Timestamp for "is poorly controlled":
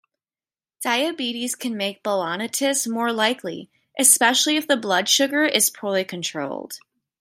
5.45-6.79